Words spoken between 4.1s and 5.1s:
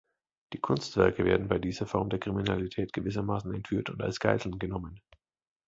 Geiseln genommen.